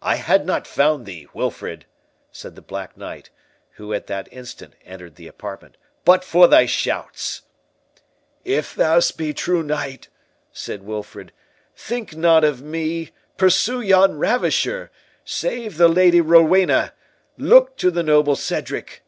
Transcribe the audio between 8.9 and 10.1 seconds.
be'st true knight,"